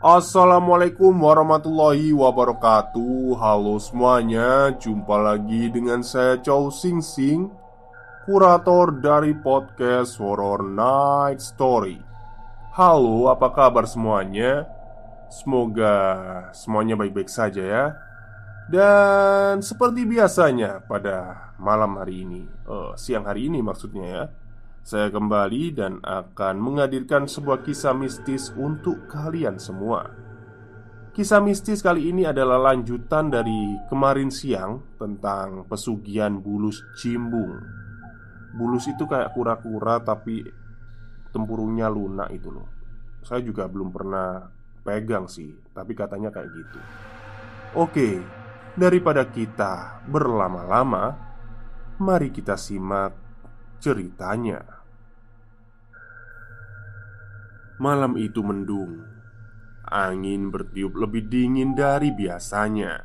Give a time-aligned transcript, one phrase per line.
[0.00, 3.36] Assalamualaikum warahmatullahi wabarakatuh.
[3.36, 7.52] Halo semuanya Jumpa lagi dengan saya Chow Sing Sing
[8.24, 12.00] Kurator dari podcast Horror Night Story.
[12.72, 14.64] Halo apa kabar semuanya?
[15.28, 15.92] Semoga
[16.56, 17.84] semuanya baik-baik saja ya.
[18.72, 24.24] Dan seperti biasanya pada malam hari ini uh, Siang hari ini maksudnya ya
[24.80, 30.08] saya kembali dan akan menghadirkan sebuah kisah mistis untuk kalian semua.
[31.10, 37.60] Kisah mistis kali ini adalah lanjutan dari kemarin siang tentang pesugihan bulus cimbung.
[38.56, 40.42] Bulus itu kayak kura-kura tapi
[41.34, 42.68] tempurungnya lunak itu loh.
[43.20, 44.48] Saya juga belum pernah
[44.80, 46.80] pegang sih, tapi katanya kayak gitu.
[47.76, 48.18] Oke,
[48.74, 51.14] daripada kita berlama-lama,
[52.00, 53.29] mari kita simak
[53.80, 54.60] ceritanya.
[57.80, 59.08] Malam itu mendung.
[59.90, 63.02] Angin bertiup lebih dingin dari biasanya,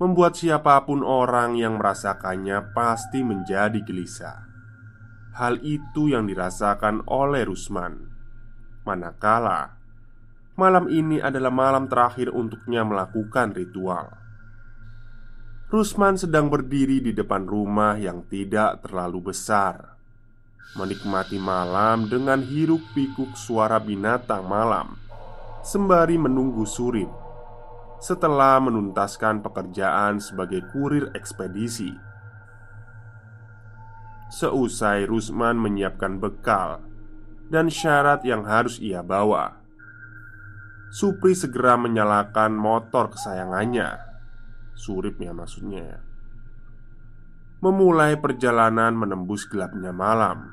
[0.00, 4.48] membuat siapa pun orang yang merasakannya pasti menjadi gelisah.
[5.36, 8.08] Hal itu yang dirasakan oleh Rusman.
[8.88, 9.76] Manakala
[10.56, 14.25] malam ini adalah malam terakhir untuknya melakukan ritual.
[15.66, 19.98] Rusman sedang berdiri di depan rumah yang tidak terlalu besar,
[20.78, 24.94] menikmati malam dengan hiruk-pikuk suara binatang malam,
[25.66, 27.10] sembari menunggu Surip
[27.98, 31.90] setelah menuntaskan pekerjaan sebagai kurir ekspedisi.
[34.30, 36.78] Seusai Rusman menyiapkan bekal
[37.50, 39.58] dan syarat yang harus ia bawa,
[40.94, 44.06] Supri segera menyalakan motor kesayangannya
[44.76, 45.82] Surip ya maksudnya.
[45.82, 45.98] Ya
[47.56, 50.52] Memulai perjalanan menembus gelapnya malam.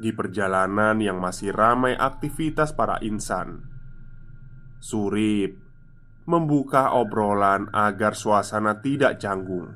[0.00, 3.60] Di perjalanan yang masih ramai aktivitas para insan.
[4.80, 5.60] Surip
[6.24, 9.68] Membuka obrolan agar suasana tidak canggung.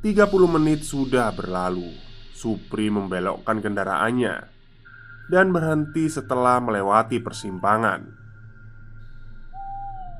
[0.00, 1.92] 30 menit sudah berlalu
[2.32, 4.34] Supri membelokkan kendaraannya
[5.28, 8.00] Dan berhenti setelah melewati persimpangan.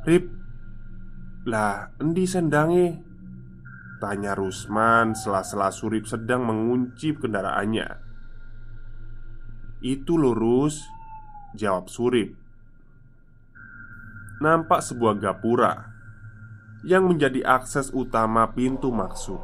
[0.05, 0.42] Rip,
[1.43, 3.03] lah, endi sendange?
[3.99, 7.99] Tanya Rusman sela-sela Surip sedang mengunci kendaraannya.
[9.83, 10.87] Itu lurus
[11.59, 12.39] Jawab Surip.
[14.39, 15.91] Nampak sebuah gapura
[16.87, 19.43] Yang menjadi akses utama pintu maksud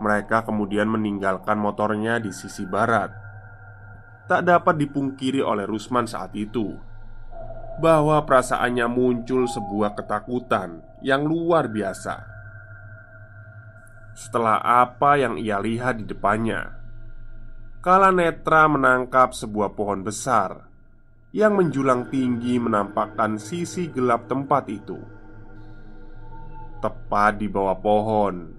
[0.00, 3.12] Mereka kemudian meninggalkan motornya di sisi barat.
[4.28, 6.87] Tak dapat dipungkiri oleh Rusman saat itu
[7.78, 12.26] bahwa perasaannya muncul sebuah ketakutan yang luar biasa.
[14.18, 16.74] Setelah apa yang ia lihat di depannya,
[17.78, 20.66] Kala Netra menangkap sebuah pohon besar
[21.30, 24.98] yang menjulang tinggi, menampakkan sisi gelap tempat itu.
[26.82, 28.58] Tepat di bawah pohon,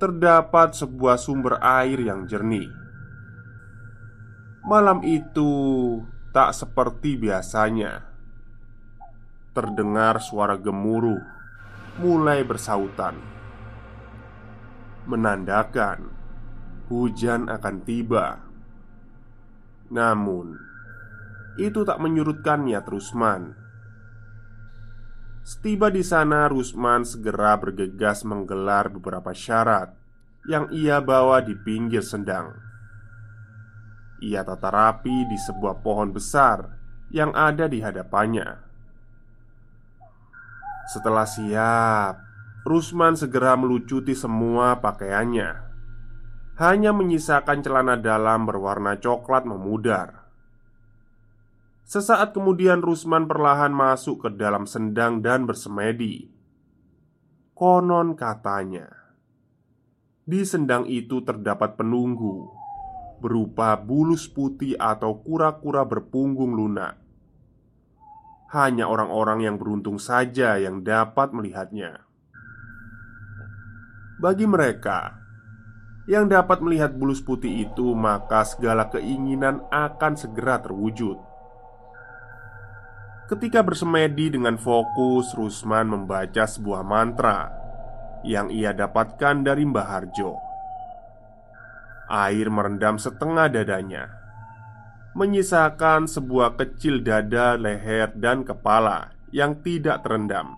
[0.00, 2.72] terdapat sebuah sumber air yang jernih.
[4.64, 5.52] Malam itu
[6.32, 8.09] tak seperti biasanya
[9.60, 11.20] terdengar suara gemuruh
[12.00, 13.20] mulai bersautan,
[15.04, 16.08] menandakan
[16.88, 18.40] hujan akan tiba.
[19.92, 20.56] Namun,
[21.60, 23.52] itu tak menyurutkan niat Rusman.
[25.44, 29.92] Setiba di sana, Rusman segera bergegas menggelar beberapa syarat
[30.48, 32.56] yang ia bawa di pinggir sendang.
[34.24, 36.64] Ia tata rapi di sebuah pohon besar
[37.12, 38.69] yang ada di hadapannya.
[40.88, 42.14] Setelah siap,
[42.64, 45.68] Rusman segera melucuti semua pakaiannya.
[46.60, 50.28] Hanya menyisakan celana dalam berwarna coklat memudar.
[51.88, 56.30] Sesaat kemudian Rusman perlahan masuk ke dalam sendang dan bersemedi.
[57.60, 58.88] Konon katanya
[60.24, 62.48] Di sendang itu terdapat penunggu
[63.20, 66.96] Berupa bulus putih atau kura-kura berpunggung lunak
[68.50, 72.10] Hanya orang-orang yang beruntung saja yang dapat melihatnya
[74.20, 75.16] bagi mereka
[76.04, 81.16] yang dapat melihat bulus putih itu, maka segala keinginan akan segera terwujud.
[83.32, 87.48] Ketika bersemedi dengan fokus, Rusman membaca sebuah mantra
[88.26, 90.36] yang ia dapatkan dari Mbah Harjo.
[92.10, 94.29] Air merendam setengah dadanya,
[95.14, 100.54] menyisakan sebuah kecil dada, leher, dan kepala yang tidak terendam.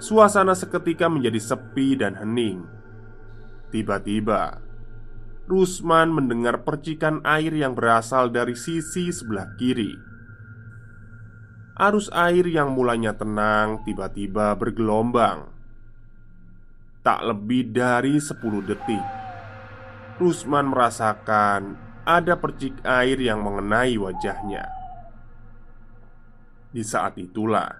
[0.00, 2.64] Suasana seketika menjadi sepi dan hening.
[3.68, 4.64] Tiba-tiba,
[5.44, 9.92] Rusman mendengar percikan air yang berasal dari sisi sebelah kiri.
[11.76, 15.52] Arus air yang mulanya tenang tiba-tiba bergelombang.
[17.00, 19.04] Tak lebih dari 10 detik,
[20.20, 24.68] Rusman merasakan ada percik air yang mengenai wajahnya.
[26.70, 27.74] Di saat itulah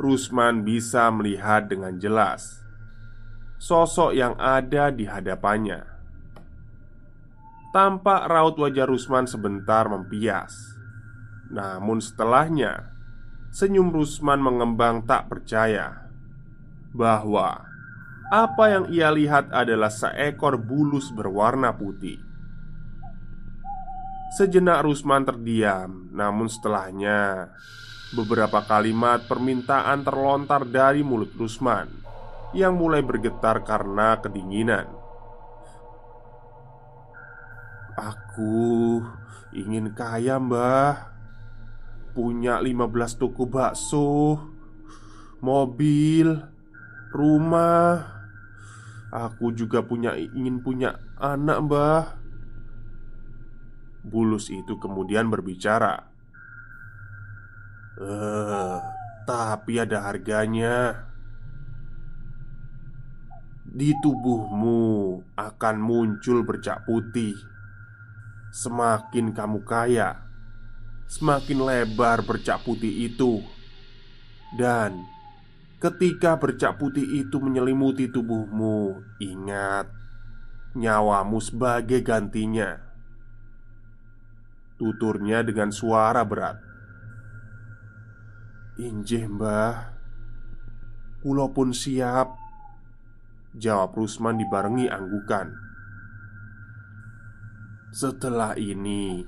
[0.00, 2.60] Rusman bisa melihat dengan jelas
[3.60, 5.84] sosok yang ada di hadapannya.
[7.70, 10.56] Tampak raut wajah Rusman sebentar mempias,
[11.52, 12.90] namun setelahnya
[13.52, 16.08] senyum Rusman mengembang tak percaya
[16.90, 17.62] bahwa
[18.30, 22.29] apa yang ia lihat adalah seekor bulus berwarna putih.
[24.30, 27.50] Sejenak Rusman terdiam, namun setelahnya
[28.14, 31.90] Beberapa kalimat permintaan terlontar dari mulut Rusman
[32.54, 34.86] Yang mulai bergetar karena kedinginan.
[37.98, 39.02] Aku
[39.50, 41.10] ingin kaya mbah.
[42.14, 44.38] Punya 15 toko bakso
[45.42, 46.38] Mobil
[47.10, 48.22] Rumah.
[49.10, 52.19] Aku juga punya ingin punya anak mbah
[54.00, 56.10] Bulus itu kemudian berbicara
[58.00, 58.76] Eh,
[59.28, 61.04] tapi ada harganya.
[63.70, 67.36] Di tubuhmu akan muncul bercak putih.
[68.50, 70.26] Semakin kamu kaya,
[71.06, 73.46] semakin lebar bercak putih itu,
[74.58, 75.06] dan
[75.78, 79.86] ketika bercak putih itu menyelimuti tubuhmu, ingat
[80.74, 82.89] nyawamu sebagai gantinya.
[84.80, 86.56] Tuturnya dengan suara berat.
[88.80, 89.92] Injih mbah.
[91.20, 92.32] Kulo pun siap
[93.52, 95.52] Jawab Rusman dibarengi anggukan.
[97.92, 99.20] Setelah ini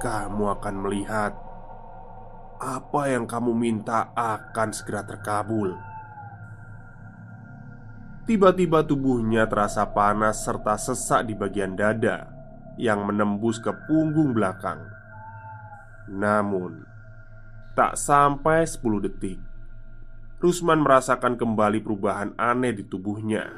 [0.00, 1.36] Kamu akan melihat
[2.56, 5.76] Apa yang kamu minta akan segera terkabul.
[8.24, 12.33] Tiba-tiba tubuhnya terasa panas serta sesak di bagian dada
[12.74, 14.82] Yang menembus ke punggung belakang.
[16.10, 16.84] Namun
[17.74, 19.40] Tak sampai 10 detik
[20.44, 23.48] Rusman merasakan kembali perubahan aneh di tubuhnya.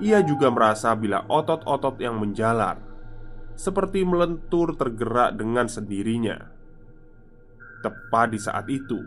[0.00, 2.80] Ia juga merasa bila otot-otot yang menjalar
[3.52, 6.40] Seperti melentur tergerak dengan sendirinya.
[7.84, 9.00] Tepat di saat itu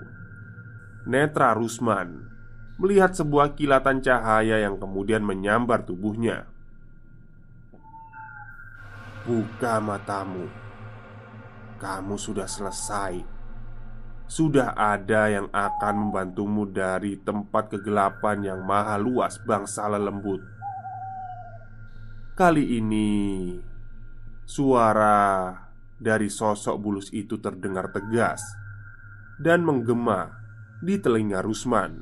[1.10, 2.30] Netra Rusman
[2.78, 6.49] Melihat sebuah kilatan cahaya yang kemudian menyambar tubuhnya
[9.28, 10.48] Buka matamu
[11.80, 13.40] Kamu sudah selesai
[14.30, 20.38] sudah ada yang akan membantumu dari tempat kegelapan yang maha luas bangsa lembut.
[22.38, 23.58] Kali ini,
[24.46, 25.50] suara
[25.98, 28.46] dari sosok bulus itu terdengar tegas
[29.42, 30.30] dan menggema
[30.78, 31.98] di telinga Rusman,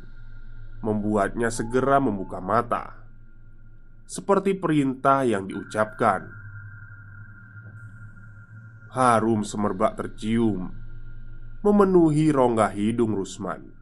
[0.84, 3.08] membuatnya segera membuka mata,
[4.04, 6.28] seperti perintah yang diucapkan.
[8.88, 10.72] Harum semerbak tercium
[11.66, 13.74] memenuhi rongga hidung Rusman.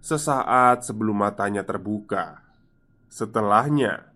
[0.00, 2.40] Sesaat sebelum matanya terbuka,
[3.12, 4.08] setelahnya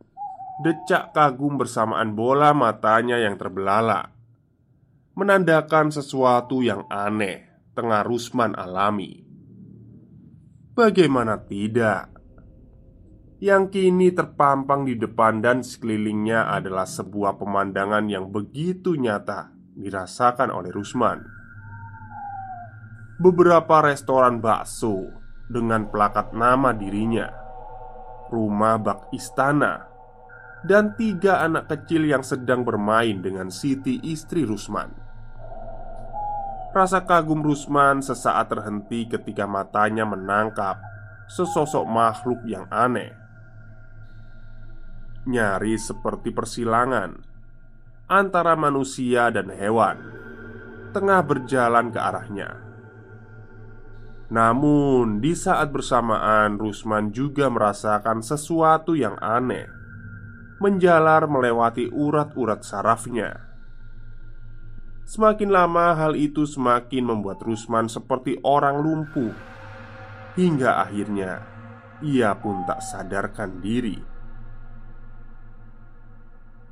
[0.65, 4.09] decak kagum bersamaan bola matanya yang terbelalak,
[5.13, 7.45] menandakan sesuatu yang aneh
[7.77, 9.21] tengah Rusman alami.
[10.73, 12.14] Bagaimana tidak?
[13.45, 20.73] Yang kini terpampang di depan dan sekelilingnya adalah sebuah pemandangan yang begitu nyata dirasakan oleh
[20.73, 21.45] Rusman
[23.15, 25.07] beberapa restoran bakso
[25.47, 27.31] dengan plakat nama dirinya,
[28.29, 29.87] rumah bak istana,
[30.67, 34.91] dan tiga anak kecil yang sedang bermain dengan Siti istri Rusman.
[36.75, 40.83] Rasa kagum Rusman sesaat terhenti ketika matanya menangkap
[41.31, 43.24] sesosok makhluk yang aneh.
[45.25, 47.17] Nyaris seperti persilangan
[48.05, 49.97] antara manusia dan hewan,
[50.93, 52.51] tengah berjalan ke arahnya.
[54.29, 59.85] Namun, di saat bersamaan, Rusman juga merasakan sesuatu yang aneh
[60.65, 63.37] menjalar melewati urat-urat sarafnya.
[65.05, 69.35] Semakin lama, hal itu semakin membuat Rusman seperti orang lumpuh,
[70.41, 71.45] hingga akhirnya
[72.01, 74.14] ia pun tak sadarkan diri.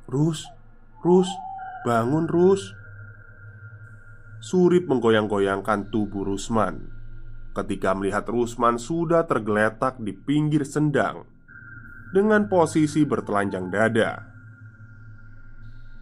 [0.09, 0.45] "Rus,
[1.03, 1.29] Rus,
[1.87, 2.75] bangun, Rus!"
[4.43, 6.93] Surip menggoyang-goyangkan tubuh Rusman
[7.53, 11.23] ketika melihat Rusman sudah tergeletak di pinggir sendang
[12.11, 14.11] dengan posisi bertelanjang dada.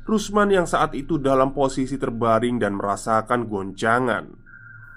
[0.08, 4.28] Rusman yang saat itu dalam posisi terbaring dan merasakan goncangan,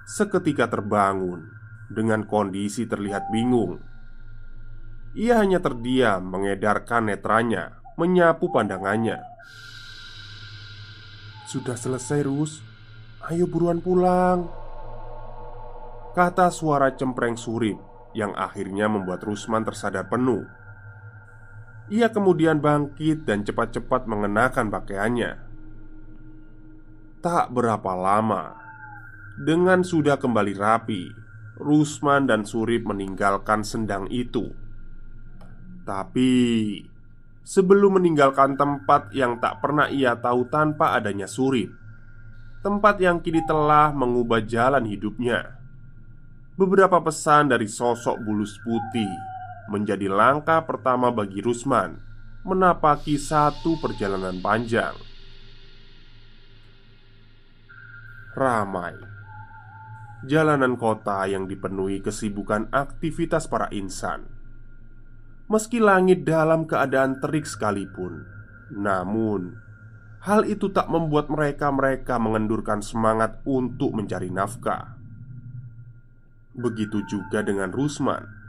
[0.09, 1.53] seketika terbangun
[1.93, 3.79] dengan kondisi terlihat bingung.
[5.15, 9.23] Ia hanya terdiam, mengedarkan netranya, menyapu pandangannya.
[11.51, 12.63] "Sudah selesai, Rus.
[13.31, 14.51] Ayo buruan pulang."
[16.15, 17.77] Kata suara cempreng surip
[18.15, 20.47] yang akhirnya membuat Rusman tersadar penuh
[21.93, 25.37] ia kemudian bangkit dan cepat-cepat mengenakan pakaiannya.
[27.21, 28.57] Tak berapa lama,
[29.37, 31.13] dengan sudah kembali rapi,
[31.61, 34.53] Rusman dan Surip meninggalkan sendang itu.
[35.85, 36.33] Tapi
[37.45, 41.71] sebelum meninggalkan tempat yang tak pernah ia tahu tanpa adanya Surip,
[42.65, 45.61] tempat yang kini telah mengubah jalan hidupnya.
[46.57, 49.11] Beberapa pesan dari sosok bulus putih
[49.69, 52.01] menjadi langkah pertama bagi Rusman
[52.45, 54.95] menapaki satu perjalanan panjang.
[58.35, 59.15] Ramai
[60.25, 64.34] jalanan kota yang dipenuhi kesibukan aktivitas para insan.
[65.45, 68.25] Meski langit dalam keadaan terik sekalipun,
[68.73, 69.61] namun
[70.25, 74.97] hal itu tak membuat mereka-mereka mengendurkan semangat untuk mencari nafkah.
[76.57, 78.45] Begitu juga dengan Rusman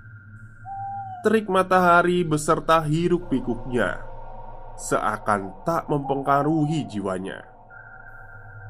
[1.25, 3.97] terik matahari beserta hiruk-pikuknya
[4.77, 7.41] seakan tak mempengaruhi jiwanya.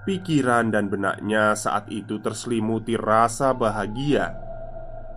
[0.07, 4.44] Pikiran dan benaknya saat itu terselimuti rasa bahagia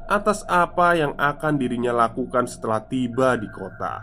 [0.08, 4.00] atas apa yang akan dirinya lakukan setelah tiba di kota.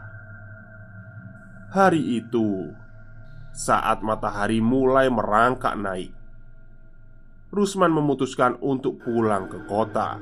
[1.73, 2.69] Hari itu,
[3.51, 6.13] saat matahari mulai merangkak naik,
[7.49, 10.21] Rusman memutuskan untuk pulang ke kota.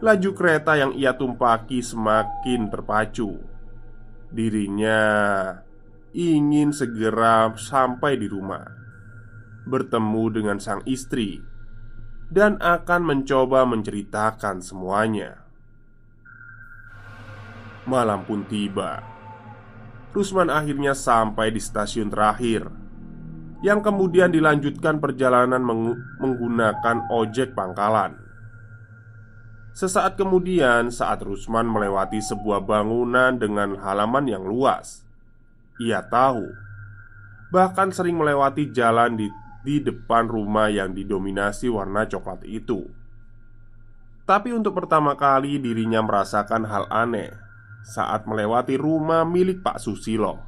[0.00, 3.36] Laju kereta yang ia tumpaki semakin terpacu.
[4.32, 5.00] Dirinya
[6.16, 8.64] ingin segera sampai di rumah,
[9.68, 11.49] bertemu dengan sang istri,
[12.30, 15.42] dan akan mencoba menceritakan semuanya.
[17.84, 19.02] Malam pun tiba.
[20.10, 22.66] Rusman akhirnya sampai di stasiun terakhir,
[23.62, 25.62] yang kemudian dilanjutkan perjalanan
[26.18, 28.18] menggunakan ojek pangkalan.
[29.70, 35.06] Sesaat kemudian, saat Rusman melewati sebuah bangunan dengan halaman yang luas,
[35.78, 36.42] ia tahu
[37.54, 39.26] bahkan sering melewati jalan di,
[39.60, 42.88] di depan rumah yang didominasi warna coklat itu.
[44.24, 47.34] Tapi untuk pertama kali dirinya merasakan hal aneh
[47.82, 50.38] saat melewati rumah milik Pak Susilo.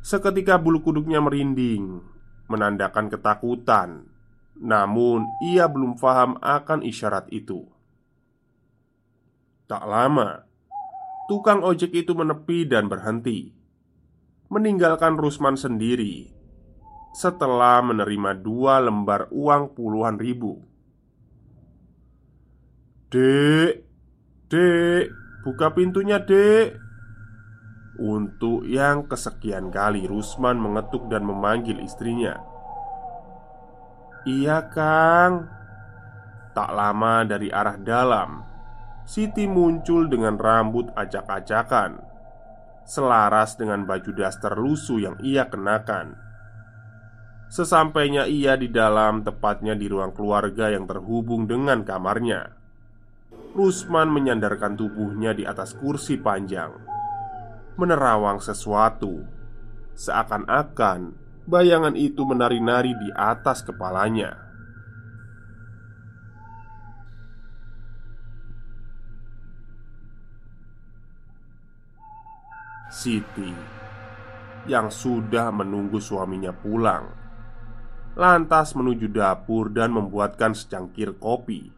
[0.00, 2.00] Seketika bulu kuduknya merinding,
[2.50, 4.10] menandakan ketakutan
[4.60, 7.64] namun ia belum paham akan isyarat itu
[9.64, 10.44] Tak lama
[11.32, 13.56] Tukang ojek itu menepi dan berhenti
[14.52, 16.39] Meninggalkan Rusman sendiri
[17.10, 20.62] Setelah menerima dua lembar uang puluhan ribu
[23.10, 23.82] Dek
[24.46, 25.04] Dek
[25.42, 26.78] Buka pintunya dek
[27.98, 32.50] Untuk yang kesekian kali Rusman mengetuk dan memanggil istrinya
[34.28, 35.48] Iya, Kang.
[36.52, 38.44] Tak lama dari arah dalam,
[39.08, 42.04] Siti muncul dengan rambut acak-acakan,
[42.84, 46.14] selaras dengan baju daster lusuh yang ia kenakan.
[47.50, 52.54] Sesampainya ia di dalam, tepatnya di ruang keluarga yang terhubung dengan kamarnya,
[53.58, 56.70] Rusman menyandarkan tubuhnya di atas kursi panjang,
[57.74, 59.26] menerawang sesuatu,
[59.98, 61.10] seakan-akan
[61.50, 64.38] bayangan itu menari-nari di atas kepalanya.
[72.94, 73.50] Siti
[74.70, 77.29] yang sudah menunggu suaminya pulang
[78.18, 81.70] lantas menuju dapur dan membuatkan secangkir kopi.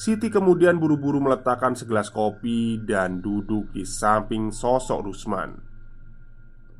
[0.00, 5.60] Siti kemudian buru-buru meletakkan segelas kopi dan duduk di samping sosok Rusman.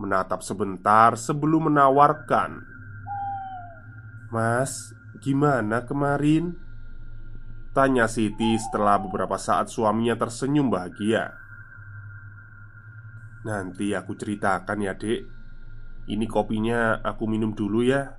[0.01, 2.65] Menatap sebentar sebelum menawarkan,
[4.33, 6.57] "Mas, gimana kemarin?"
[7.77, 11.37] Tanya Siti setelah beberapa saat suaminya tersenyum bahagia.
[13.45, 15.40] Nanti aku ceritakan ya dek
[16.07, 18.17] Ini kopinya aku minum dulu ya.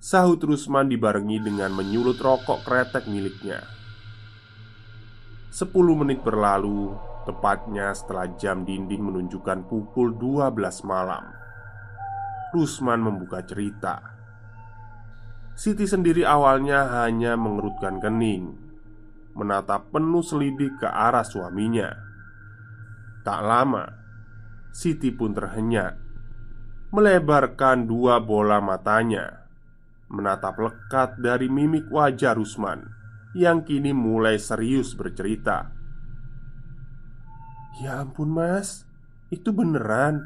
[0.00, 3.64] Sahut Rusman dibarengi dengan menyulut rokok kretek miliknya.
[5.50, 6.94] Sepuluh menit berlalu
[7.26, 11.26] Tepatnya setelah jam dinding menunjukkan pukul 12 malam.
[12.54, 13.98] Rusman membuka cerita.
[15.58, 18.54] Siti sendiri awalnya hanya mengerutkan kening
[19.34, 21.90] Menatap penuh selidik ke arah suaminya.
[23.26, 23.84] Tak lama,
[24.70, 25.98] Siti pun terhenyak,
[26.96, 29.44] melebarkan dua bola matanya,
[30.08, 32.88] menatap lekat dari mimik wajah Rusman
[33.36, 35.68] yang kini mulai serius bercerita.
[37.84, 38.88] "Ya ampun, Mas,
[39.28, 40.24] itu beneran.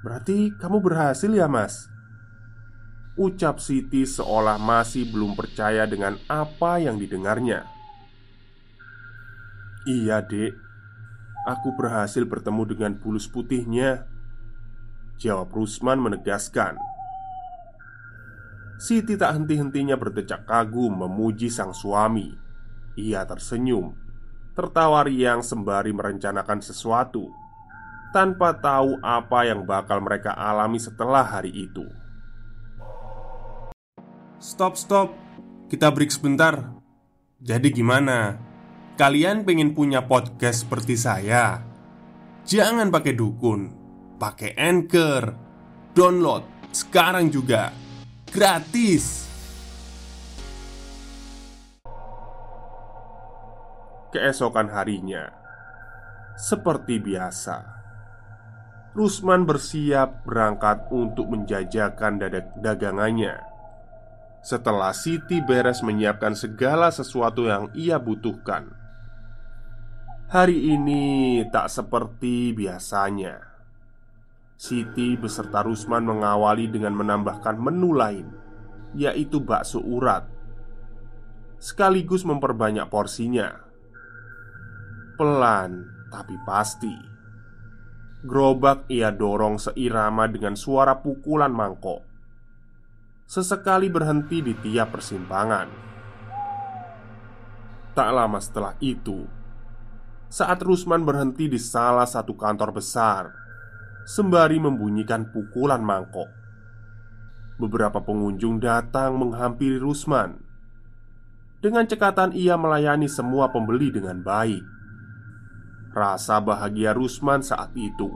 [0.00, 1.92] Berarti kamu berhasil ya, Mas?"
[3.20, 7.68] Ucap Siti seolah masih belum percaya dengan apa yang didengarnya.
[9.84, 10.56] "Iya, Dek
[11.48, 14.04] aku berhasil bertemu dengan bulus putihnya
[15.18, 16.78] Jawab Rusman menegaskan.
[18.78, 22.30] Siti tak henti-hentinya berdecak kagum memuji sang suami.
[22.94, 23.94] Ia tersenyum
[24.54, 27.30] Tertawa riang sembari merencanakan sesuatu
[28.14, 31.86] Tanpa tahu apa yang bakal mereka alami setelah hari itu.
[34.38, 35.14] Stop, stop.
[35.66, 36.74] Kita break sebentar.
[37.42, 38.38] Jadi gimana?
[38.98, 41.62] Kalian pengen punya podcast seperti saya?
[42.42, 43.77] Jangan pakai dukun,
[44.18, 45.30] pakai anchor,
[45.94, 46.42] download
[46.74, 47.70] sekarang juga
[48.34, 49.30] gratis.
[54.10, 55.30] Keesokan harinya,
[56.34, 57.62] seperti biasa,
[58.98, 62.18] Rusman bersiap berangkat untuk menjajakan
[62.58, 63.38] dagangannya.
[64.42, 68.74] Setelah Siti beres menyiapkan segala sesuatu yang ia butuhkan,
[70.28, 73.47] Hari ini tak seperti biasanya.
[74.58, 78.26] Siti beserta Rusman mengawali dengan menambahkan menu lain,
[78.90, 80.26] yaitu bakso urat,
[81.62, 83.54] sekaligus memperbanyak porsinya.
[85.14, 86.90] Pelan tapi pasti,
[88.26, 92.02] gerobak ia dorong seirama dengan suara pukulan mangkok.
[93.30, 95.70] Sesekali berhenti di tiap persimpangan.
[97.94, 99.22] Tak lama setelah itu,
[100.26, 103.47] saat Rusman berhenti di salah satu kantor besar,
[104.08, 106.32] sembari membunyikan pukulan mangkok.
[107.60, 110.40] Beberapa pengunjung datang menghampiri Rusman.
[111.60, 114.64] Dengan cekatan, ia melayani semua pembeli dengan baik.
[115.92, 118.08] Rasa bahagia Rusman saat itu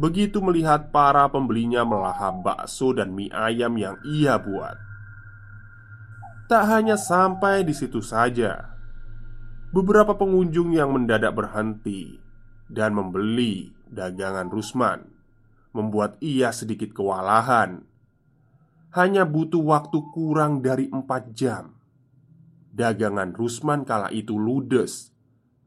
[0.00, 4.78] begitu melihat para pembelinya melahap bakso dan mie ayam yang ia buat.
[6.48, 8.74] Tak hanya sampai di situ saja,
[9.70, 12.18] beberapa pengunjung yang mendadak berhenti
[12.66, 15.10] dan membeli dagangan Rusman
[15.70, 17.86] membuat ia sedikit kewalahan.
[18.90, 21.78] Hanya butuh waktu kurang dari empat jam.
[22.74, 25.14] Dagangan Rusman kala itu ludes,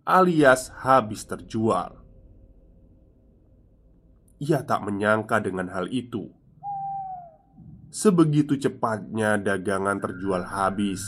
[0.03, 2.03] alias habis terjual.
[4.43, 6.27] Ia tak menyangka dengan hal itu.
[7.93, 10.99] Sebegitu cepatnya dagangan terjual habis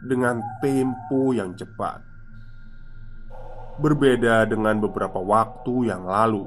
[0.00, 2.13] dengan tempo yang cepat.
[3.74, 6.46] Berbeda dengan beberapa waktu yang lalu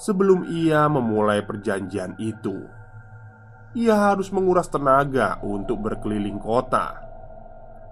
[0.00, 2.56] Sebelum ia memulai perjanjian itu.
[3.76, 6.96] Ia harus menguras tenaga untuk berkeliling kota.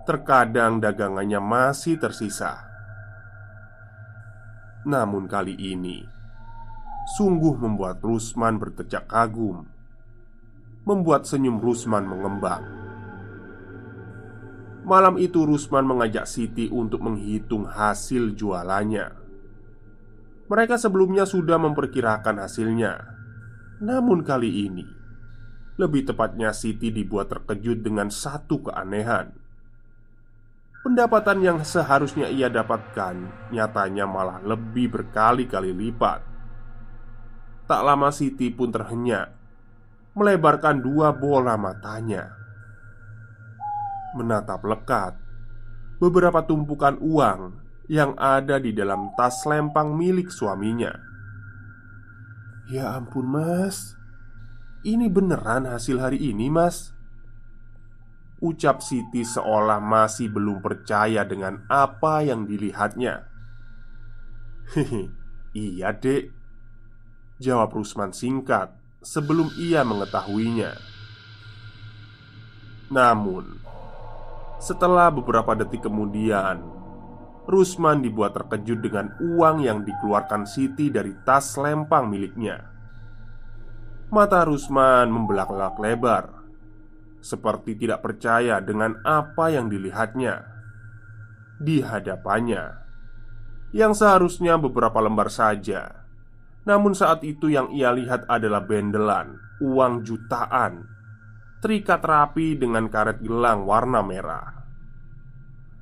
[0.09, 2.69] Terkadang dagangannya masih tersisa.
[4.88, 6.01] Namun kali ini
[7.19, 9.67] Sungguh membuat Rusman bertecak kagum
[10.87, 12.78] Membuat senyum Rusman mengembang
[14.88, 19.12] Malam itu Rusman mengajak Siti untuk menghitung hasil jualannya.
[20.48, 22.96] Mereka sebelumnya sudah memperkirakan hasilnya.
[23.85, 24.88] Namun kali ini
[25.77, 29.37] Lebih tepatnya Siti dibuat terkejut dengan satu keanehan.
[30.81, 36.24] Pendapatan yang seharusnya ia dapatkan Nyatanya malah lebih berkali-kali lipat.
[37.68, 39.37] Tak lama Siti pun terhenyak
[40.16, 42.38] Melebarkan dua bola matanya
[44.16, 45.16] menatap lekat
[45.99, 47.59] beberapa tumpukan uang
[47.90, 50.94] yang ada di dalam tas lempang milik suaminya.
[52.71, 53.97] "Ya ampun, Mas.
[54.87, 56.94] Ini beneran hasil hari ini, Mas?"
[58.38, 63.27] Ucap Siti seolah masih belum percaya dengan apa yang dilihatnya.
[64.68, 65.11] Hehe,
[65.57, 66.29] iya dek
[67.40, 68.68] Jawab Rusman singkat
[69.01, 70.77] sebelum ia mengetahuinya
[72.92, 73.64] Namun
[74.59, 76.62] Setelah beberapa detik kemudian
[77.49, 82.66] Rusman dibuat terkejut dengan uang yang dikeluarkan Siti dari tas lempang miliknya
[84.11, 86.25] Mata Rusman membelak-belak lebar
[87.23, 90.42] Seperti tidak percaya dengan apa yang dilihatnya
[91.62, 92.88] Di hadapannya
[93.73, 96.05] yang seharusnya beberapa lembar saja.
[96.64, 100.85] Namun saat itu yang ia lihat adalah bendelan uang jutaan
[101.59, 104.59] terikat rapi dengan karet gelang warna merah.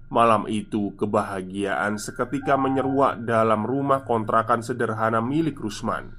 [0.07, 6.15] Malam itu kebahagiaan seketika menyeruak dalam rumah kontrakan sederhana milik Rusman.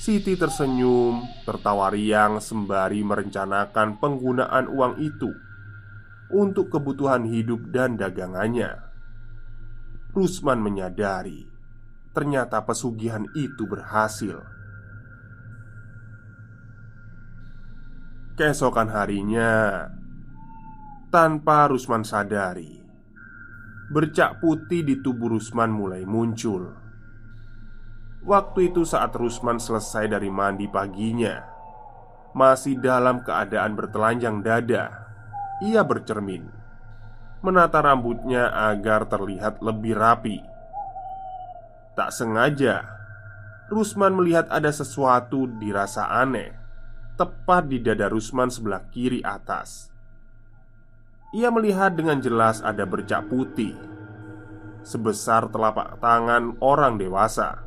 [0.00, 5.28] Siti tersenyum, tertawa riang sembari merencanakan penggunaan uang itu
[6.32, 8.80] untuk kebutuhan hidup dan dagangannya.
[10.16, 11.50] Rusman menyadari
[12.10, 14.42] ternyata pesugihan itu berhasil.
[18.40, 19.84] Keesokan harinya,
[21.12, 22.80] tanpa Rusman sadari,
[23.92, 26.72] bercak putih di tubuh Rusman mulai muncul.
[28.24, 31.44] Waktu itu, saat Rusman selesai dari mandi paginya,
[32.32, 34.88] masih dalam keadaan bertelanjang dada,
[35.60, 36.48] ia bercermin
[37.44, 40.40] menata rambutnya agar terlihat lebih rapi.
[41.92, 42.88] Tak sengaja,
[43.68, 46.59] Rusman melihat ada sesuatu dirasa aneh
[47.20, 49.92] tepat di dada Rusman sebelah kiri atas.
[51.36, 53.76] Ia melihat dengan jelas ada bercak putih
[54.80, 57.60] sebesar telapak tangan orang dewasa.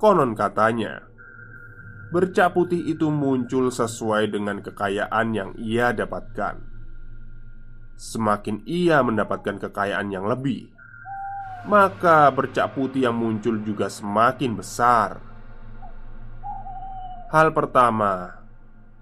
[0.00, 1.04] Konon katanya,
[2.08, 6.72] bercak putih itu muncul sesuai dengan kekayaan yang ia dapatkan
[8.02, 10.74] semakin ia mendapatkan kekayaan yang lebih,
[11.70, 15.31] maka bercak putih yang muncul juga semakin besar.
[17.32, 18.44] Hal pertama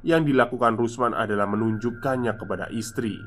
[0.07, 3.19] yang dilakukan Rusman adalah menunjukkannya kepada istri.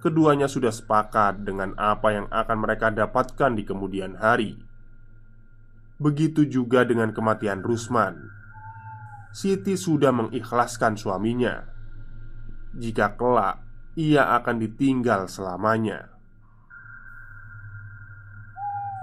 [0.00, 4.56] Keduanya sudah sepakat dengan apa yang akan mereka dapatkan di kemudian hari.
[6.00, 8.24] Begitu juga dengan kematian Rusman.
[9.36, 11.68] Siti sudah mengikhlaskan suaminya.
[12.72, 13.60] Jika kelak
[14.00, 16.08] ia akan ditinggal selamanya.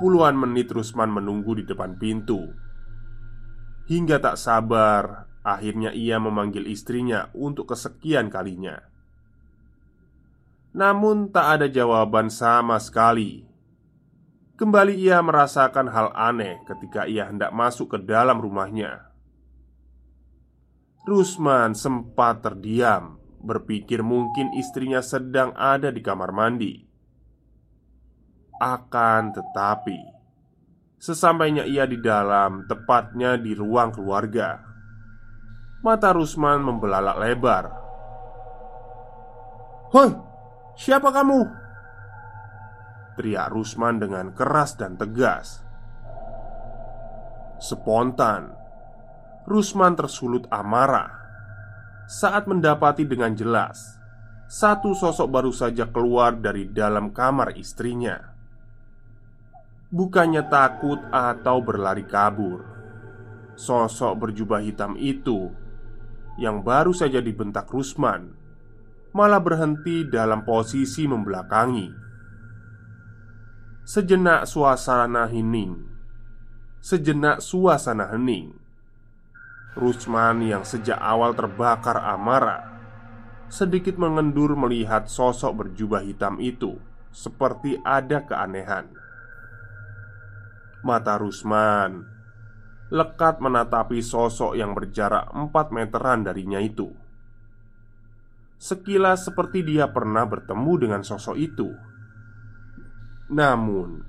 [0.01, 2.60] Puluhan menit Rusman menunggu di depan pintu
[3.91, 8.77] Hingga tak sabar Akhirnya ia memanggil istrinya untuk kesekian kalinya.
[10.77, 13.49] Namun tak ada jawaban sama sekali.
[14.53, 19.09] Kembali ia merasakan hal aneh ketika ia hendak masuk ke dalam rumahnya.
[21.09, 26.85] Rusman sempat terdiam Berpikir mungkin istrinya sedang ada di kamar mandi.
[28.61, 30.20] Akan tetapi
[31.01, 34.61] Sesampainya ia di dalam Tepatnya di ruang keluarga
[35.81, 37.65] Mata Rusman membelalak lebar
[39.91, 40.13] Hoi,
[40.77, 41.39] siapa kamu?
[43.17, 45.65] Teriak Rusman dengan keras dan tegas
[47.57, 48.53] Spontan
[49.49, 51.17] Rusman tersulut amarah
[52.05, 53.97] saat mendapati dengan jelas
[54.51, 58.30] satu sosok baru saja keluar dari dalam kamar istrinya.
[59.91, 62.63] Bukannya takut atau berlari kabur,
[63.59, 65.51] sosok berjubah hitam itu
[66.39, 68.31] yang baru saja dibentak Rusman
[69.11, 71.91] malah berhenti dalam posisi membelakangi.
[73.83, 75.75] Sejenak suasana hening,
[76.79, 78.55] sejenak suasana hening.
[79.75, 82.75] Rusman yang sejak awal terbakar amarah
[83.47, 86.75] Sedikit mengendur melihat sosok berjubah hitam itu
[87.15, 88.91] Seperti ada keanehan
[90.81, 92.05] Mata Rusman
[92.91, 96.89] Lekat menatapi sosok yang berjarak 4 meteran darinya itu
[98.61, 101.69] Sekilas seperti dia pernah bertemu dengan sosok itu
[103.31, 104.03] Namun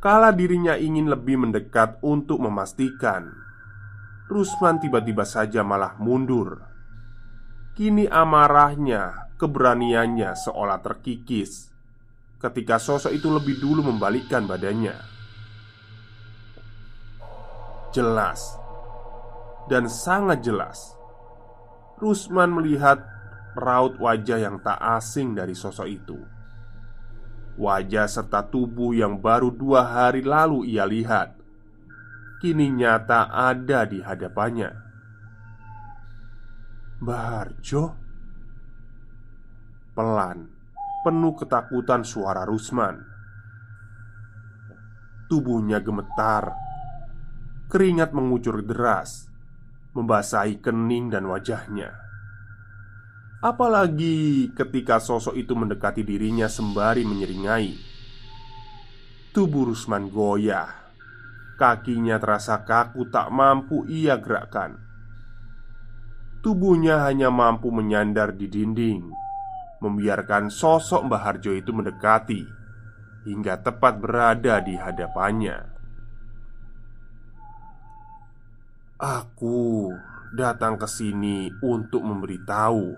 [0.00, 3.46] Kala dirinya ingin lebih mendekat untuk memastikan
[4.26, 6.58] Rusman tiba-tiba saja malah mundur.
[7.78, 11.70] Kini amarahnya, keberaniannya seolah terkikis
[12.42, 15.15] ketika sosok itu lebih dulu membalikkan badannya.
[17.96, 18.60] Jelas
[19.72, 20.92] dan sangat jelas,
[21.96, 23.00] Rusman melihat
[23.56, 26.20] raut wajah yang tak asing dari sosok itu.
[27.56, 31.40] Wajah serta tubuh yang baru dua hari lalu ia lihat
[32.36, 34.76] Kini nyata ada di hadapannya.
[37.00, 37.96] Baharjo
[39.96, 40.52] Pelan
[41.00, 43.00] Penuh ketakutan suara Rusman.
[45.32, 46.75] Tubuhnya gemetar
[47.76, 49.28] Keringat mengucur deras
[49.92, 51.92] Membasahi kening dan wajahnya.
[53.44, 57.76] Apalagi ketika sosok itu mendekati dirinya sembari menyeringai.
[59.28, 60.72] Tubuh Rusman goyah.
[61.60, 64.80] Kakinya terasa kaku tak mampu ia gerakkan.
[66.40, 69.12] Tubuhnya hanya mampu menyandar di dinding
[69.84, 72.40] Membiarkan sosok Mbah Harjo itu mendekati
[73.28, 75.75] Hingga tepat berada di hadapannya
[78.96, 79.92] Aku
[80.32, 82.96] datang ke sini untuk memberitahu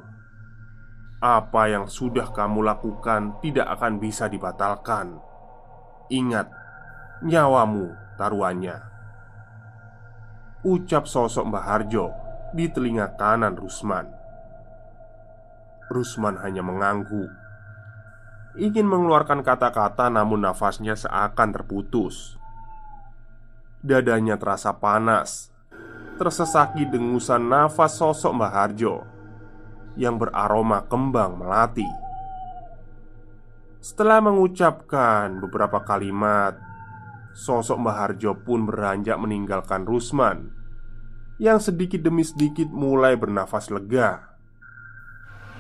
[1.19, 5.19] apa yang sudah kamu lakukan tidak akan bisa dibatalkan.
[6.07, 6.47] Ingat,
[7.27, 8.79] nyawamu taruhannya.
[10.63, 12.15] Ucap sosok Mbah Harjo
[12.55, 14.07] di telinga kanan Rusman.
[15.91, 17.27] Rusman hanya mengangguk.
[18.55, 22.39] Ingin mengeluarkan kata-kata namun nafasnya seakan terputus.
[23.83, 25.51] Dadanya terasa panas,
[26.19, 29.07] tersesaki dengusan nafas sosok Mbah Harjo
[29.95, 31.87] yang beraroma kembang melati.
[33.79, 36.59] Setelah mengucapkan beberapa kalimat,
[37.39, 40.51] sosok Mbah Harjo pun beranjak meninggalkan Rusman
[41.39, 44.35] yang sedikit demi sedikit mulai bernafas lega.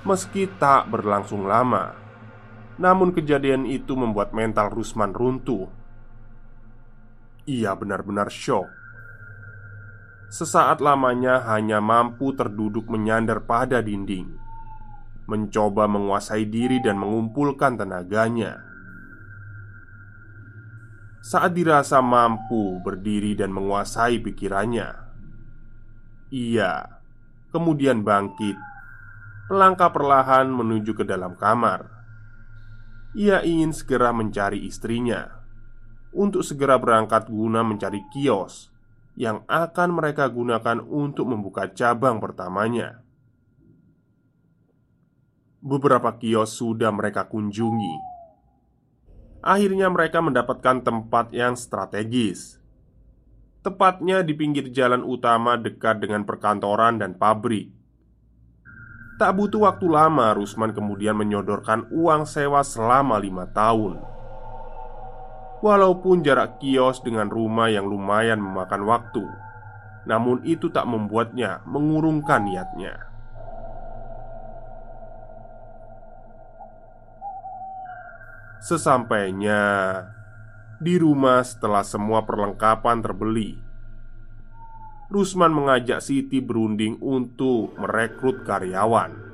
[0.02, 1.94] Meski tak berlangsung lama,
[2.82, 5.70] namun kejadian itu membuat mental Rusman runtuh.
[7.46, 8.77] Ia benar-benar shock
[10.28, 14.28] Sesaat lamanya hanya mampu terduduk menyandar pada dinding
[15.24, 18.60] Mencoba menguasai diri dan mengumpulkan tenaganya.
[21.24, 24.92] Saat dirasa mampu berdiri dan menguasai pikirannya
[26.28, 26.72] Ia
[27.48, 28.56] kemudian bangkit
[29.48, 31.88] Melangkah perlahan menuju ke dalam kamar.
[33.16, 35.24] Ia ingin segera mencari istrinya
[36.12, 38.76] Untuk segera berangkat guna mencari kios
[39.18, 43.02] yang akan mereka gunakan untuk membuka cabang pertamanya.
[45.58, 47.98] Beberapa kios sudah mereka kunjungi.
[49.42, 52.62] Akhirnya, mereka mendapatkan tempat yang strategis,
[53.66, 57.74] tepatnya di pinggir jalan utama dekat dengan perkantoran dan pabrik.
[59.18, 64.17] Tak butuh waktu lama, Rusman kemudian menyodorkan uang sewa selama lima tahun.
[65.58, 69.26] Walaupun jarak kios dengan rumah yang lumayan memakan waktu,
[70.06, 72.94] namun itu tak membuatnya mengurungkan niatnya.
[78.62, 79.62] Sesampainya
[80.78, 83.58] di rumah setelah semua perlengkapan terbeli,
[85.08, 89.27] Rusman mengajak Siti berunding untuk merekrut karyawan.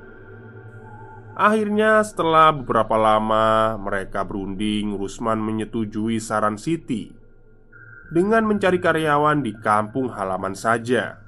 [1.35, 7.11] Akhirnya setelah beberapa lama mereka berunding Rusman menyetujui saran Siti
[8.07, 11.19] Dengan mencari karyawan di kampung halaman saja.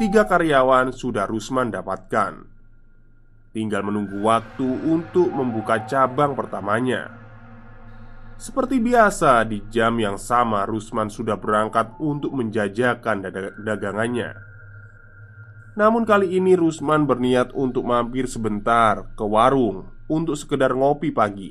[0.00, 2.48] Tiga karyawan sudah Rusman dapatkan.
[3.52, 7.12] Tinggal menunggu waktu untuk membuka cabang pertamanya.
[8.40, 13.20] Seperti biasa di jam yang sama Rusman sudah berangkat untuk menjajakan
[13.60, 14.55] dagangannya
[15.76, 21.50] namun kali ini Rusman berniat untuk mampir sebentar ke warung Untuk sekedar ngopi pagi.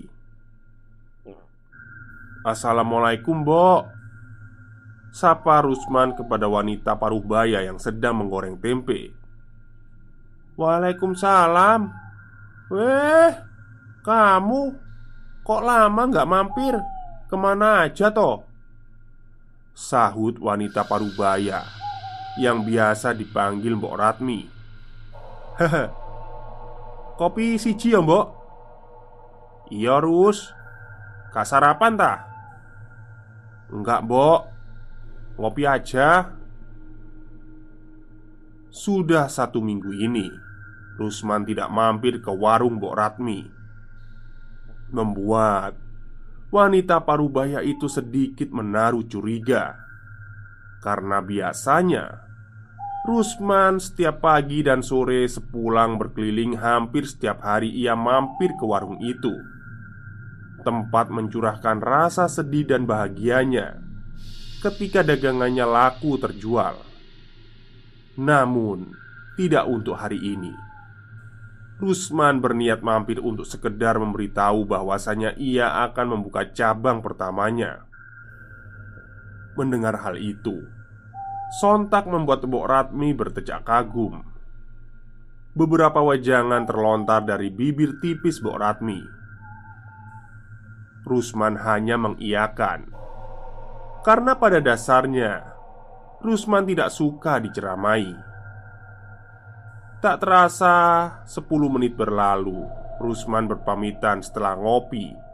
[2.42, 3.84] Assalamualaikum, Bok
[5.12, 9.16] Sapa Rusman kepada wanita paruh baya yang sedang menggoreng tempe.
[10.60, 11.88] Waalaikumsalam.
[12.72, 13.32] Weh,
[14.04, 14.62] kamu
[15.46, 16.74] Kok lama nggak mampir?
[17.30, 18.42] Ke mana aja toh?
[19.78, 21.85] Sahut wanita paruh baya
[22.36, 24.40] yang biasa dipanggil Mbok Ratmi.
[25.56, 25.86] Hehe.
[27.16, 28.28] Kopi siji ya, Mbok?
[29.72, 30.52] Iya, Rus.
[31.32, 32.14] Kasarapan ta?
[33.72, 34.42] Enggak, Mbok.
[35.40, 36.36] Ngopi aja.
[38.76, 40.28] Sudah satu minggu ini,
[41.00, 43.48] Rusman tidak mampir ke warung Mbok Ratmi.
[44.92, 45.80] Membuat
[46.52, 49.76] wanita parubaya itu sedikit menaruh curiga
[50.86, 52.25] karena biasanya
[53.06, 59.30] Rusman setiap pagi dan sore sepulang berkeliling hampir setiap hari ia mampir ke warung itu.
[60.66, 63.86] Tempat mencurahkan rasa sedih dan bahagianya
[64.66, 66.82] Ketika dagangannya laku terjual.
[68.18, 68.98] Namun,
[69.38, 70.50] tidak untuk hari ini.
[71.78, 77.86] Rusman berniat mampir untuk sekedar memberitahu bahwasanya ia akan membuka cabang pertamanya.
[79.54, 80.66] Mendengar hal itu,
[81.50, 84.26] sontak membuat Mbok Ratmi bertecak kagum.
[85.56, 89.00] Beberapa wajangan terlontar dari bibir tipis Mbok Ratmi.
[91.06, 92.90] Rusman hanya mengiyakan
[94.02, 95.54] karena pada dasarnya
[96.22, 98.14] Rusman tidak suka diceramai.
[100.02, 100.76] Tak terasa
[101.26, 102.66] 10 menit berlalu
[103.02, 105.25] Rusman berpamitan setelah ngopi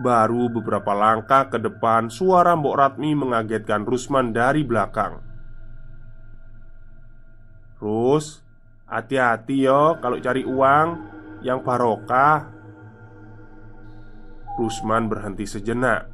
[0.00, 5.20] Baru beberapa langkah ke depan Suara Mbok Ratmi mengagetkan Rusman dari belakang
[7.76, 8.40] Rus
[8.88, 10.88] Hati-hati yo kalau cari uang
[11.44, 12.48] Yang barokah
[14.56, 16.12] Rusman berhenti sejenak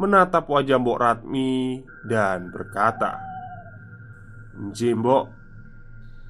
[0.00, 3.20] menatap wajah Mbok Ratmi dan berkata,
[4.72, 5.24] "Mbok."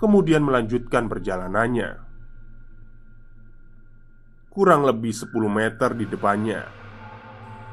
[0.03, 2.10] Kemudian melanjutkan perjalanannya.
[4.51, 6.67] Kurang lebih 10 meter di depannya.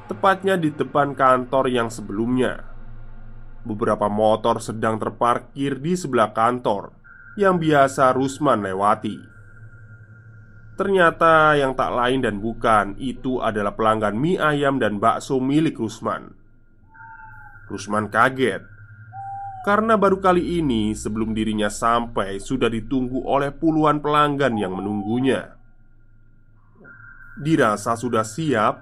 [0.06, 2.70] Tepatnya di depan kantor yang sebelumnya.
[3.66, 6.94] Beberapa motor sedang terparkir di sebelah kantor
[7.34, 9.18] yang biasa Rusman lewati.
[10.78, 16.30] Ternyata yang tak lain dan bukan itu adalah pelanggan mie ayam dan bakso milik Rusman.
[17.74, 18.62] Rusman kaget
[19.66, 25.57] karena baru kali ini sebelum dirinya sampai sudah ditunggu oleh puluhan pelanggan yang menunggunya.
[27.38, 28.82] Dirasa sudah siap,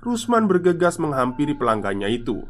[0.00, 2.46] Rusman bergegas menghampiri pelanggannya itu.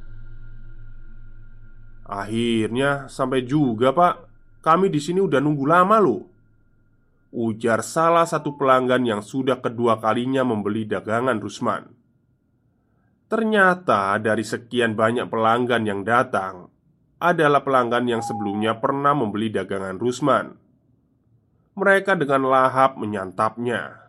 [2.05, 4.15] Akhirnya sampai juga, Pak.
[4.61, 6.31] Kami di sini udah nunggu lama loh.
[7.31, 11.87] Ujar salah satu pelanggan yang sudah kedua kalinya membeli dagangan Rusman
[13.31, 16.67] Ternyata dari sekian banyak pelanggan yang datang
[17.23, 20.59] Adalah pelanggan yang sebelumnya pernah membeli dagangan Rusman
[21.79, 24.00] Mereka dengan lahap menyantapnya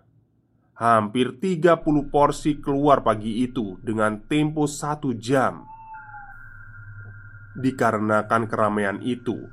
[0.81, 1.77] Hampir 30
[2.09, 5.61] porsi keluar pagi itu dengan tempo satu jam
[7.53, 9.45] Dikarenakan keramaian itu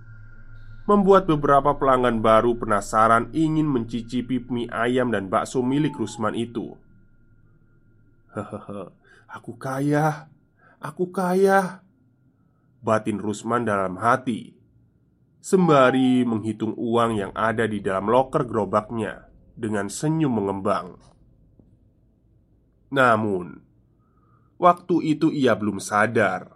[0.89, 6.81] membuat beberapa pelanggan baru penasaran ingin mencicipi mie ayam dan bakso milik Rusman itu.
[8.33, 8.89] Hehehe,
[9.29, 10.33] aku kaya,
[10.81, 11.85] aku kaya.
[12.81, 14.55] Batin Rusman dalam hati
[15.43, 19.27] Sembari menghitung uang yang ada di dalam loker gerobaknya
[19.59, 20.95] Dengan senyum mengembang
[22.89, 23.69] Namun
[24.59, 26.51] Waktu itu ia belum sadar.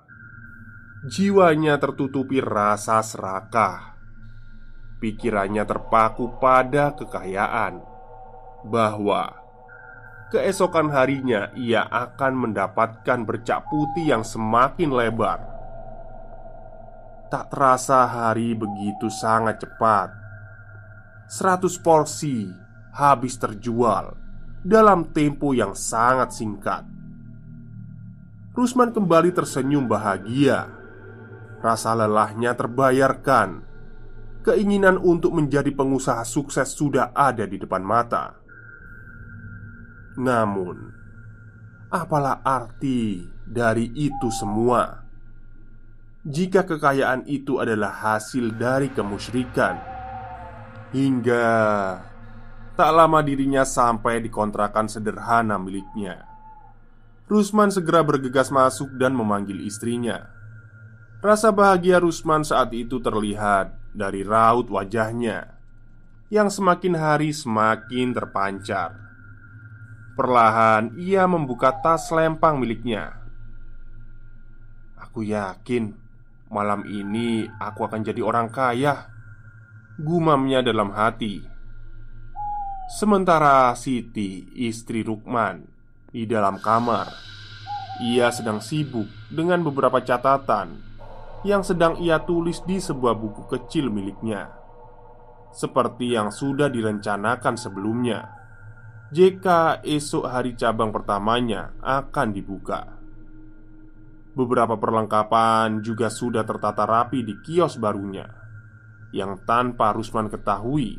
[1.07, 3.95] Jiwanya tertutupi rasa serakah.
[4.99, 7.79] Pikirannya terpaku pada kekayaan
[8.67, 9.39] Bahwa
[10.35, 15.45] Keesokan harinya ia akan mendapatkan bercak putih yang semakin lebar.
[17.31, 20.09] Tak terasa hari begitu sangat cepat.
[21.29, 22.49] Seratus porsi
[22.97, 24.22] habis terjual
[24.63, 26.87] dalam tempo yang sangat singkat
[28.55, 30.71] Rusman kembali tersenyum bahagia
[31.63, 33.73] Rasa lelahnya terbayarkan
[34.43, 38.35] Keinginan untuk menjadi pengusaha sukses sudah ada di depan mata.
[40.19, 40.91] Namun,
[41.87, 45.07] apalah arti dari itu semua?
[46.27, 49.79] Jika kekayaan itu adalah hasil dari kemusyrikan,
[50.91, 51.47] hingga
[52.73, 56.25] tak lama dirinya sampai di kontrakan sederhana miliknya.
[57.29, 60.29] Rusman segera bergegas masuk dan memanggil istrinya.
[61.23, 65.55] Rasa bahagia Rusman saat itu terlihat dari raut wajahnya
[66.33, 68.97] yang semakin hari semakin terpancar.
[70.17, 73.21] Perlahan ia membuka tas lempang miliknya.
[74.97, 75.93] Aku yakin
[76.53, 79.09] malam ini aku akan jadi orang kaya.
[80.01, 81.52] Gumamnya dalam hati.
[82.91, 85.63] Sementara Siti, istri Rukman,
[86.11, 87.09] di dalam kamar,
[88.03, 90.83] ia sedang sibuk dengan beberapa catatan
[91.47, 94.51] yang sedang ia tulis di sebuah buku kecil miliknya,
[95.55, 98.39] seperti yang sudah direncanakan sebelumnya.
[99.13, 102.87] Jika esok hari cabang pertamanya akan dibuka,
[104.33, 108.25] beberapa perlengkapan juga sudah tertata rapi di kios barunya,
[109.13, 110.97] yang tanpa Rusman ketahui,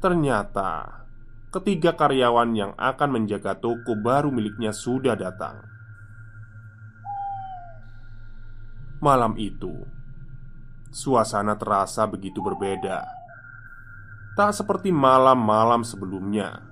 [0.00, 1.01] ternyata
[1.52, 5.60] ketiga karyawan yang akan menjaga toko baru miliknya sudah datang.
[9.04, 9.84] Malam itu,
[10.88, 13.04] suasana terasa begitu berbeda.
[14.32, 16.64] Tak seperti malam-malam sebelumnya.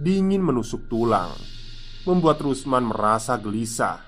[0.00, 1.28] Dingin menusuk tulang,
[2.08, 4.00] membuat Rusman merasa gelisah.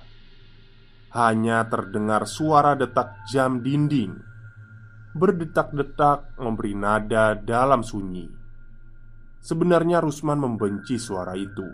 [1.12, 4.32] Hanya terdengar suara detak jam dinding.
[5.12, 8.41] berdetak-detak memberi nada dalam sunyi.
[9.42, 11.66] Sebenarnya Rusman membenci suara itu.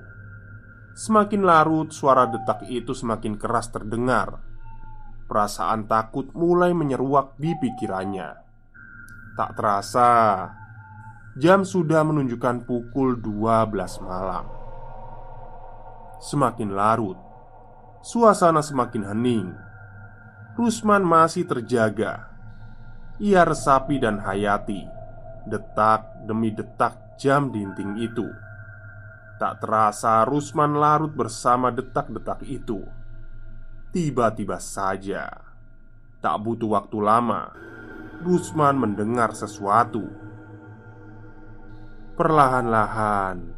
[0.96, 4.40] Semakin larut, suara detak itu semakin keras terdengar.
[5.28, 8.28] Perasaan takut mulai menyeruak di pikirannya.
[9.36, 10.10] Tak terasa,
[11.36, 14.48] jam sudah menunjukkan pukul 12 malam.
[16.24, 17.20] Semakin larut,
[18.02, 19.46] suasana semakin hening.
[20.58, 22.28] Rusman masih terjaga
[23.18, 24.86] ia resapi dan hayati
[25.50, 28.30] Detak demi detak jam dinding itu.
[29.38, 32.82] Tak terasa Rusman larut bersama detak-detak itu.
[33.88, 35.32] Tiba-tiba saja
[36.20, 37.54] Tak butuh waktu lama
[38.20, 40.04] Rusman mendengar sesuatu.
[42.18, 43.54] Perlahan-lahan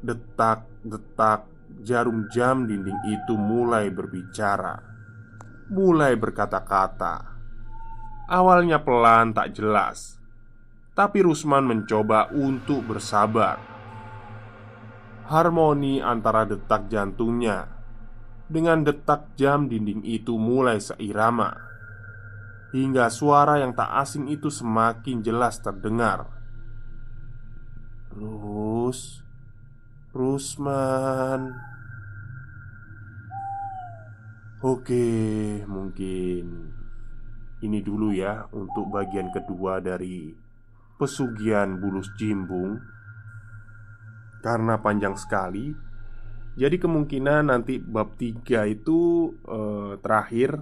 [0.00, 1.46] Detak-detak
[1.84, 4.80] jarum jam dinding itu mulai berbicara
[5.70, 7.36] Mulai berkata-kata.
[8.26, 10.16] Awalnya pelan tak jelas
[10.96, 13.60] Tapi Rusman mencoba untuk bersabar.
[15.28, 17.66] Harmoni antara detak jantungnya
[18.46, 21.50] Dengan detak jam dinding itu mulai seirama
[22.70, 26.28] Hingga suara yang tak asing itu semakin jelas terdengar.
[28.16, 29.26] Rus
[30.16, 31.52] Rusman.
[34.64, 36.72] Oke, mungkin
[37.60, 40.45] ini dulu ya untuk bagian kedua dari
[40.96, 42.80] Pesugihan Bulus Jimbung.
[44.44, 45.74] Karena panjang sekali
[46.54, 50.56] Jadi kemungkinan nanti bab 3 itu eh, terakhir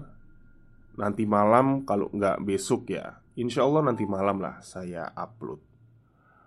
[0.95, 3.19] Nanti malam kalau nggak besok ya.
[3.35, 5.59] Insya Allah nanti malam lah saya upload.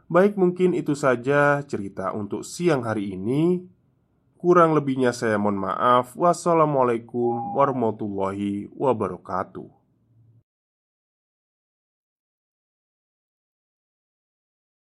[0.07, 3.59] Baik mungkin itu saja cerita untuk siang hari ini.
[4.39, 6.15] Kurang lebihnya saya mohon maaf.
[6.15, 9.76] Wassalamualaikum warahmatullahi wabarakatuh